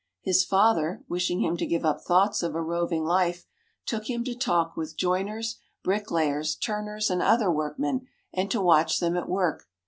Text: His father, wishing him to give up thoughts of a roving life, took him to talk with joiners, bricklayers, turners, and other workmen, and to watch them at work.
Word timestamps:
His 0.23 0.43
father, 0.43 1.03
wishing 1.07 1.41
him 1.41 1.57
to 1.57 1.65
give 1.67 1.85
up 1.85 2.01
thoughts 2.01 2.41
of 2.41 2.55
a 2.55 2.61
roving 2.63 3.05
life, 3.05 3.45
took 3.85 4.09
him 4.09 4.23
to 4.23 4.33
talk 4.33 4.75
with 4.75 4.97
joiners, 4.97 5.59
bricklayers, 5.83 6.55
turners, 6.55 7.11
and 7.11 7.21
other 7.21 7.51
workmen, 7.51 8.07
and 8.33 8.49
to 8.49 8.59
watch 8.61 8.99
them 8.99 9.15
at 9.15 9.29
work. 9.29 9.67